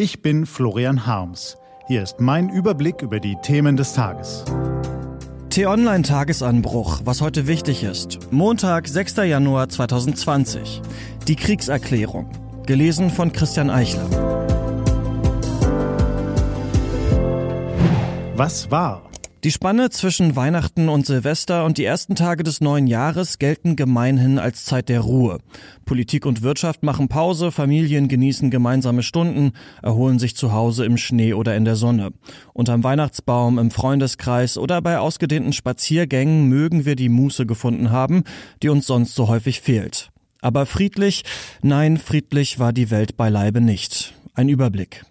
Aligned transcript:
Ich 0.00 0.22
bin 0.22 0.46
Florian 0.46 1.06
Harms. 1.06 1.56
Hier 1.88 2.04
ist 2.04 2.20
mein 2.20 2.50
Überblick 2.50 3.02
über 3.02 3.18
die 3.18 3.34
Themen 3.42 3.76
des 3.76 3.94
Tages. 3.94 4.44
T-Online 5.50 6.04
Tagesanbruch, 6.04 7.00
was 7.02 7.20
heute 7.20 7.48
wichtig 7.48 7.82
ist. 7.82 8.20
Montag, 8.30 8.86
6. 8.86 9.16
Januar 9.16 9.68
2020. 9.68 10.82
Die 11.26 11.34
Kriegserklärung. 11.34 12.30
Gelesen 12.64 13.10
von 13.10 13.32
Christian 13.32 13.70
Eichler. 13.70 14.08
Was 18.36 18.70
war? 18.70 19.02
Die 19.44 19.52
Spanne 19.52 19.88
zwischen 19.90 20.34
Weihnachten 20.34 20.88
und 20.88 21.06
Silvester 21.06 21.64
und 21.64 21.78
die 21.78 21.84
ersten 21.84 22.16
Tage 22.16 22.42
des 22.42 22.60
neuen 22.60 22.88
Jahres 22.88 23.38
gelten 23.38 23.76
gemeinhin 23.76 24.40
als 24.40 24.64
Zeit 24.64 24.88
der 24.88 25.00
Ruhe. 25.00 25.38
Politik 25.84 26.26
und 26.26 26.42
Wirtschaft 26.42 26.82
machen 26.82 27.06
Pause, 27.06 27.52
Familien 27.52 28.08
genießen 28.08 28.50
gemeinsame 28.50 29.04
Stunden, 29.04 29.52
erholen 29.80 30.18
sich 30.18 30.34
zu 30.34 30.52
Hause 30.52 30.84
im 30.84 30.96
Schnee 30.96 31.34
oder 31.34 31.54
in 31.54 31.64
der 31.64 31.76
Sonne. 31.76 32.10
Unterm 32.52 32.82
Weihnachtsbaum, 32.82 33.60
im 33.60 33.70
Freundeskreis 33.70 34.58
oder 34.58 34.82
bei 34.82 34.98
ausgedehnten 34.98 35.52
Spaziergängen 35.52 36.48
mögen 36.48 36.84
wir 36.84 36.96
die 36.96 37.08
Muße 37.08 37.46
gefunden 37.46 37.92
haben, 37.92 38.24
die 38.64 38.70
uns 38.70 38.88
sonst 38.88 39.14
so 39.14 39.28
häufig 39.28 39.60
fehlt. 39.60 40.10
Aber 40.40 40.66
friedlich, 40.66 41.22
nein, 41.62 41.96
friedlich 41.96 42.58
war 42.58 42.72
die 42.72 42.90
Welt 42.90 43.16
beileibe 43.16 43.60
nicht. 43.60 44.14
Ein 44.34 44.48
Überblick. 44.48 45.04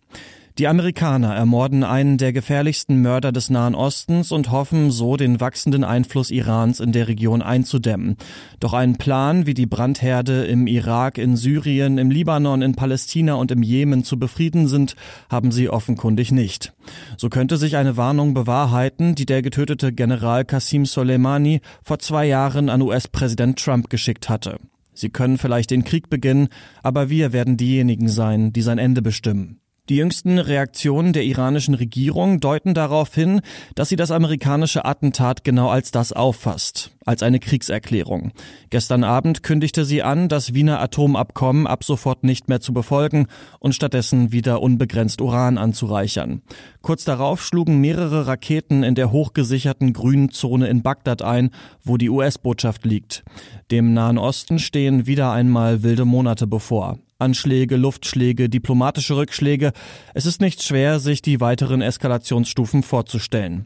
Die 0.57 0.67
Amerikaner 0.67 1.35
ermorden 1.35 1.83
einen 1.83 2.17
der 2.17 2.33
gefährlichsten 2.33 2.99
Mörder 3.03 3.31
des 3.31 3.51
Nahen 3.51 3.75
Ostens 3.75 4.31
und 4.31 4.49
hoffen 4.49 4.89
so 4.89 5.15
den 5.15 5.39
wachsenden 5.39 5.83
Einfluss 5.83 6.31
Irans 6.31 6.79
in 6.79 6.91
der 6.91 7.07
Region 7.07 7.43
einzudämmen. 7.43 8.17
Doch 8.59 8.73
einen 8.73 8.97
Plan, 8.97 9.45
wie 9.45 9.53
die 9.53 9.67
Brandherde 9.67 10.45
im 10.45 10.65
Irak, 10.65 11.19
in 11.19 11.35
Syrien, 11.35 11.99
im 11.99 12.09
Libanon, 12.09 12.63
in 12.63 12.73
Palästina 12.73 13.35
und 13.35 13.51
im 13.51 13.61
Jemen 13.61 14.03
zu 14.03 14.17
befrieden 14.17 14.67
sind, 14.67 14.95
haben 15.29 15.51
sie 15.51 15.69
offenkundig 15.69 16.31
nicht. 16.31 16.73
So 17.17 17.29
könnte 17.29 17.57
sich 17.57 17.77
eine 17.77 17.95
Warnung 17.95 18.33
bewahrheiten, 18.33 19.13
die 19.13 19.27
der 19.27 19.43
getötete 19.43 19.93
General 19.93 20.43
Qasim 20.43 20.87
Soleimani 20.87 21.61
vor 21.83 21.99
zwei 21.99 22.25
Jahren 22.25 22.69
an 22.69 22.81
US-Präsident 22.81 23.63
Trump 23.63 23.91
geschickt 23.91 24.27
hatte. 24.27 24.57
Sie 24.95 25.09
können 25.09 25.37
vielleicht 25.37 25.69
den 25.69 25.83
Krieg 25.83 26.09
beginnen, 26.09 26.47
aber 26.81 27.11
wir 27.11 27.31
werden 27.31 27.57
diejenigen 27.57 28.09
sein, 28.09 28.53
die 28.53 28.63
sein 28.63 28.79
Ende 28.79 29.03
bestimmen. 29.03 29.59
Die 29.89 29.95
jüngsten 29.95 30.37
Reaktionen 30.37 31.13
der 31.13 31.23
iranischen 31.23 31.73
Regierung 31.73 32.41
deuten 32.41 32.73
darauf 32.73 33.15
hin, 33.15 33.39
dass 33.75 33.87
sie 33.87 33.95
das 33.95 34.11
amerikanische 34.11 34.83
Attentat 34.83 35.45
genau 35.45 35.69
als 35.69 35.91
das 35.91 36.11
auffasst, 36.11 36.91
als 37.05 37.23
eine 37.23 37.39
Kriegserklärung. 37.39 38.33
Gestern 38.69 39.05
Abend 39.05 39.43
kündigte 39.43 39.85
sie 39.85 40.03
an, 40.03 40.27
das 40.27 40.53
Wiener 40.53 40.81
Atomabkommen 40.81 41.67
ab 41.67 41.85
sofort 41.85 42.25
nicht 42.25 42.49
mehr 42.49 42.59
zu 42.59 42.73
befolgen 42.73 43.27
und 43.59 43.75
stattdessen 43.75 44.33
wieder 44.33 44.61
unbegrenzt 44.61 45.21
Uran 45.21 45.57
anzureichern. 45.57 46.41
Kurz 46.81 47.05
darauf 47.05 47.41
schlugen 47.41 47.79
mehrere 47.79 48.27
Raketen 48.27 48.83
in 48.83 48.93
der 48.93 49.13
hochgesicherten 49.13 49.93
grünen 49.93 50.31
Zone 50.31 50.67
in 50.67 50.81
Bagdad 50.81 51.21
ein, 51.21 51.51
wo 51.81 51.95
die 51.95 52.09
US-Botschaft 52.09 52.83
liegt. 52.83 53.23
Dem 53.71 53.93
Nahen 53.93 54.17
Osten 54.17 54.59
stehen 54.59 55.07
wieder 55.07 55.31
einmal 55.31 55.81
wilde 55.81 56.03
Monate 56.03 56.45
bevor. 56.45 56.99
Anschläge, 57.19 57.77
Luftschläge, 57.77 58.47
diplomatische 58.47 59.15
Rückschläge. 59.15 59.71
Es 60.13 60.27
ist 60.27 60.39
nicht 60.39 60.61
schwer, 60.61 60.99
sich 60.99 61.23
die 61.23 61.41
weiteren 61.41 61.81
Eskalationsstufen 61.81 62.83
vorzustellen. 62.83 63.65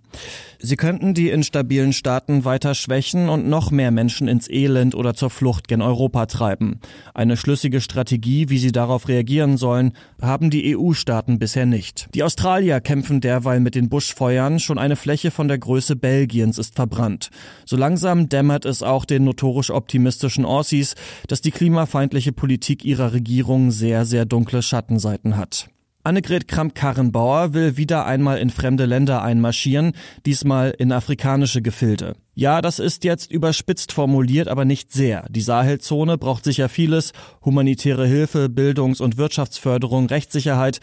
Sie 0.60 0.78
könnten 0.78 1.14
die 1.14 1.30
instabilen 1.30 1.92
Staaten 1.92 2.46
weiter 2.46 2.76
schwächen 2.76 3.28
und 3.28 3.50
noch 3.50 3.70
mehr 3.70 3.92
Menschen 3.92 4.30
ins 4.30 4.50
Elend 4.50 4.96
oder 4.96 5.16
zur 5.16 5.30
Flucht 5.30 5.68
gen 5.68 5.82
Europa 5.82 6.28
treiben. 6.28 6.80
Eine 7.14 7.36
schlüssige 7.36 7.82
Strategie, 7.82 8.48
wie 8.48 8.58
sie 8.58 8.72
darauf 8.72 9.10
reagieren 9.10 9.58
sollen, 9.58 9.94
haben 10.22 10.50
die 10.50 10.78
EU-Staaten 10.78 11.38
bisher 11.38 11.66
nicht. 11.66 12.08
Die 12.14 12.24
Australier 12.24 12.80
kämpfen 12.80 13.20
derweil 13.20 13.60
mit 13.60 13.76
den 13.76 13.90
Buschfeuern, 13.90 14.60
schon 14.60 14.78
eine 14.78 14.96
Fläche 14.96 15.30
von 15.30 15.50
der 15.50 15.58
Größe 15.58 15.98
Belgiens 15.98 16.58
ist 16.58 16.76
verbrannt. 16.76 17.32
So 17.66 17.76
langsam 17.76 18.30
dämmert 18.30 18.64
es 18.64 18.82
auch 18.82 19.04
den 19.04 19.26
notorisch 19.26 19.72
optimistischen 19.72 20.46
Aussies, 20.46 20.96
dass 21.28 21.42
die 21.42 21.52
klimafeindliche 21.52 22.32
Politik 22.32 22.86
ihrer 22.86 23.12
Regierung 23.12 23.41
sehr, 23.72 24.06
sehr 24.06 24.26
dunkle 24.26 24.62
Schattenseiten 24.62 25.38
hat. 25.38 25.68
Annegret 26.04 26.48
Kramp-Karrenbauer 26.48 27.54
will 27.54 27.78
wieder 27.78 28.06
einmal 28.08 28.40
in 28.40 28.50
fremde 28.50 28.86
Länder 28.86 29.22
einmarschieren, 29.22 29.92
diesmal 30.26 30.72
in 30.72 30.92
afrikanische 30.92 31.62
Gefilde. 31.62 32.16
Ja, 32.34 32.62
das 32.62 32.80
ist 32.80 33.04
jetzt 33.04 33.32
überspitzt 33.32 33.92
formuliert, 33.92 34.48
aber 34.48 34.66
nicht 34.66 34.92
sehr. 34.92 35.28
Die 35.30 35.42
Sahelzone 35.42 36.18
braucht 36.18 36.44
sicher 36.44 36.70
vieles, 36.70 37.14
humanitäre 37.46 38.08
Hilfe, 38.08 38.50
Bildungs- 38.50 39.00
und 39.00 39.18
Wirtschaftsförderung, 39.18 40.08
Rechtssicherheit, 40.08 40.80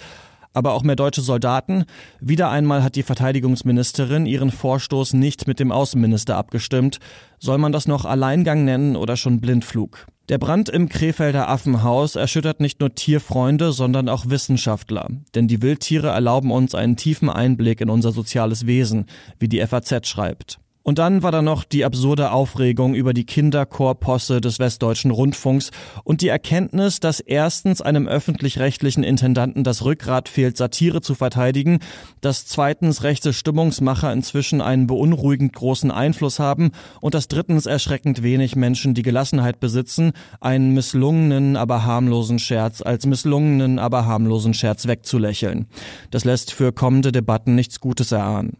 aber 0.52 0.72
auch 0.72 0.84
mehr 0.84 0.96
deutsche 0.96 1.20
Soldaten. 1.20 1.84
Wieder 2.20 2.50
einmal 2.50 2.84
hat 2.84 2.94
die 2.94 3.02
Verteidigungsministerin 3.02 4.24
ihren 4.24 4.52
Vorstoß 4.52 5.14
nicht 5.14 5.48
mit 5.48 5.58
dem 5.58 5.72
Außenminister 5.72 6.36
abgestimmt. 6.36 7.00
Soll 7.40 7.58
man 7.58 7.72
das 7.72 7.88
noch 7.88 8.04
Alleingang 8.04 8.64
nennen 8.64 8.94
oder 8.94 9.16
schon 9.16 9.40
Blindflug? 9.40 10.06
Der 10.28 10.36
Brand 10.36 10.68
im 10.68 10.90
Krefelder 10.90 11.48
Affenhaus 11.48 12.14
erschüttert 12.14 12.60
nicht 12.60 12.80
nur 12.80 12.94
Tierfreunde, 12.94 13.72
sondern 13.72 14.10
auch 14.10 14.28
Wissenschaftler. 14.28 15.08
Denn 15.34 15.48
die 15.48 15.62
Wildtiere 15.62 16.08
erlauben 16.08 16.50
uns 16.50 16.74
einen 16.74 16.96
tiefen 16.96 17.30
Einblick 17.30 17.80
in 17.80 17.88
unser 17.88 18.12
soziales 18.12 18.66
Wesen, 18.66 19.06
wie 19.38 19.48
die 19.48 19.66
FAZ 19.66 20.06
schreibt. 20.06 20.58
Und 20.88 20.98
dann 20.98 21.22
war 21.22 21.32
da 21.32 21.42
noch 21.42 21.64
die 21.64 21.84
absurde 21.84 22.30
Aufregung 22.30 22.94
über 22.94 23.12
die 23.12 23.26
Kinderchorposse 23.26 24.40
des 24.40 24.58
Westdeutschen 24.58 25.10
Rundfunks 25.10 25.70
und 26.02 26.22
die 26.22 26.28
Erkenntnis, 26.28 26.98
dass 26.98 27.20
erstens 27.20 27.82
einem 27.82 28.08
öffentlich-rechtlichen 28.08 29.02
Intendanten 29.02 29.64
das 29.64 29.84
Rückgrat 29.84 30.30
fehlt, 30.30 30.56
Satire 30.56 31.02
zu 31.02 31.14
verteidigen, 31.14 31.80
dass 32.22 32.46
zweitens 32.46 33.02
rechte 33.02 33.34
Stimmungsmacher 33.34 34.10
inzwischen 34.10 34.62
einen 34.62 34.86
beunruhigend 34.86 35.52
großen 35.52 35.90
Einfluss 35.90 36.38
haben 36.38 36.70
und 37.02 37.12
dass 37.12 37.28
drittens 37.28 37.66
erschreckend 37.66 38.22
wenig 38.22 38.56
Menschen 38.56 38.94
die 38.94 39.02
Gelassenheit 39.02 39.60
besitzen, 39.60 40.12
einen 40.40 40.72
misslungenen, 40.72 41.58
aber 41.58 41.84
harmlosen 41.84 42.38
Scherz 42.38 42.80
als 42.80 43.04
misslungenen, 43.04 43.78
aber 43.78 44.06
harmlosen 44.06 44.54
Scherz 44.54 44.86
wegzulächeln. 44.86 45.66
Das 46.10 46.24
lässt 46.24 46.50
für 46.50 46.72
kommende 46.72 47.12
Debatten 47.12 47.54
nichts 47.54 47.78
Gutes 47.78 48.10
erahnen. 48.10 48.56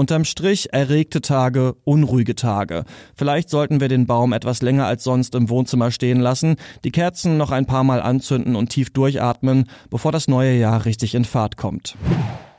Unterm 0.00 0.24
Strich 0.24 0.72
erregte 0.72 1.20
Tage, 1.20 1.74
unruhige 1.84 2.34
Tage. 2.34 2.84
Vielleicht 3.14 3.50
sollten 3.50 3.80
wir 3.80 3.88
den 3.88 4.06
Baum 4.06 4.32
etwas 4.32 4.62
länger 4.62 4.86
als 4.86 5.04
sonst 5.04 5.34
im 5.34 5.50
Wohnzimmer 5.50 5.90
stehen 5.90 6.20
lassen, 6.20 6.56
die 6.84 6.90
Kerzen 6.90 7.36
noch 7.36 7.50
ein 7.50 7.66
paar 7.66 7.84
Mal 7.84 8.00
anzünden 8.00 8.56
und 8.56 8.70
tief 8.70 8.88
durchatmen, 8.88 9.66
bevor 9.90 10.10
das 10.10 10.26
neue 10.26 10.56
Jahr 10.56 10.86
richtig 10.86 11.14
in 11.14 11.26
Fahrt 11.26 11.58
kommt. 11.58 11.98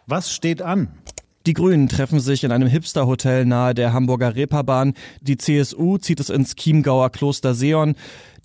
Was 0.06 0.31
steht 0.31 0.62
an? 0.62 0.90
Die 1.47 1.53
Grünen 1.53 1.90
treffen 1.90 2.19
sich 2.19 2.44
in 2.44 2.51
einem 2.51 2.68
Hipsterhotel 2.68 3.46
nahe 3.46 3.74
der 3.74 3.91
Hamburger 3.91 4.35
Reeperbahn. 4.35 4.94
Die 5.22 5.38
CSU 5.38 5.97
zieht 5.97 6.19
es 6.19 6.30
ins 6.30 6.56
Chiemgauer 6.56 7.09
Kloster 7.09 7.56
Seon. 7.56 7.96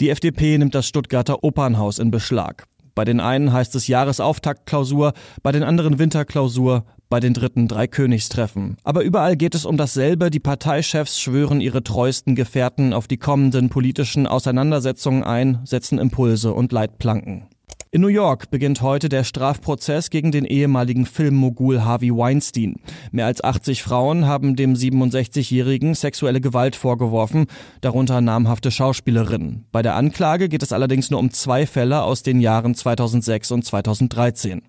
Die 0.01 0.09
FDP 0.09 0.57
nimmt 0.57 0.75
das 0.75 0.89
Stuttgarter 0.89 1.45
Opernhaus 1.45 1.99
in 1.99 2.11
Beschlag. 2.11 2.65
Bei 2.97 3.05
den 3.05 3.21
einen 3.21 3.53
heißt 3.53 3.75
es 3.75 3.89
Jahresauftaktklausur, 3.89 5.13
bei 5.43 5.53
den 5.53 5.65
anderen 5.65 5.99
Winterklausur, 5.99 6.87
bei 7.09 7.21
den 7.21 7.35
dritten 7.35 7.69
drei 7.69 7.87
Königstreffen. 7.87 8.77
Aber 8.85 9.03
überall 9.03 9.37
geht 9.37 9.55
es 9.55 9.65
um 9.65 9.77
dasselbe. 9.77 10.31
Die 10.31 10.41
Parteichefs 10.41 11.21
schwören 11.21 11.61
ihre 11.61 11.83
treuesten 11.83 12.35
Gefährten 12.35 12.93
auf 12.93 13.07
die 13.07 13.19
kommenden 13.19 13.69
politischen 13.69 14.27
Auseinandersetzungen 14.27 15.23
ein, 15.23 15.61
setzen 15.65 15.99
Impulse 15.99 16.53
und 16.53 16.73
Leitplanken. 16.73 17.49
In 17.93 18.03
New 18.03 18.09
York 18.09 18.51
beginnt 18.51 18.83
heute 18.83 19.09
der 19.09 19.25
Strafprozess 19.25 20.11
gegen 20.11 20.31
den 20.31 20.45
ehemaligen 20.45 21.07
Filmmogul 21.07 21.83
Harvey 21.83 22.11
Weinstein. 22.11 22.77
Mehr 23.11 23.25
als 23.25 23.43
80 23.43 23.83
Frauen 23.83 24.27
haben 24.27 24.55
dem 24.55 24.75
67-Jährigen 24.75 25.95
sexuelle 25.95 26.43
Gewalt 26.43 26.77
vorgeworfen, 26.77 27.47
darunter 27.81 28.21
namhafte 28.21 28.71
Schauspielerinnen. 28.71 29.65
Bei 29.73 29.81
der 29.81 29.95
Anklage 29.95 30.51
geht 30.51 30.63
es 30.63 30.73
allerdings 30.73 31.11
nur 31.11 31.21
um 31.21 31.31
zwei 31.31 31.65
Fälle 31.65 32.03
aus 32.03 32.23
den 32.23 32.41
Jahren 32.41 32.75
2006 32.75 33.53
und 33.53 33.65
2013. 33.65 34.61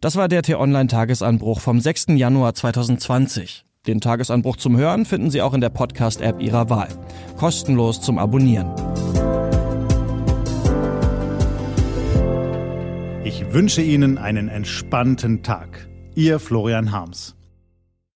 Das 0.00 0.16
war 0.16 0.28
der 0.28 0.42
T-Online-Tagesanbruch 0.42 1.60
vom 1.60 1.80
6. 1.80 2.06
Januar 2.10 2.54
2020. 2.54 3.64
Den 3.86 4.00
Tagesanbruch 4.00 4.56
zum 4.56 4.76
Hören 4.76 5.04
finden 5.04 5.30
Sie 5.30 5.42
auch 5.42 5.54
in 5.54 5.60
der 5.60 5.70
Podcast-App 5.70 6.40
Ihrer 6.40 6.70
Wahl. 6.70 6.88
Kostenlos 7.36 8.00
zum 8.00 8.18
Abonnieren. 8.18 8.70
Ich 13.24 13.52
wünsche 13.52 13.82
Ihnen 13.82 14.18
einen 14.18 14.48
entspannten 14.48 15.42
Tag. 15.42 15.88
Ihr 16.14 16.38
Florian 16.38 16.92
Harms. 16.92 17.34